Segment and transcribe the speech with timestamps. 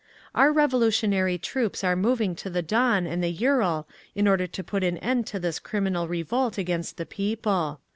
[0.33, 4.83] "Our revolutionary troops are moving to the Don and the Ural in order to put
[4.83, 7.79] an end to this criminal revolt against the people.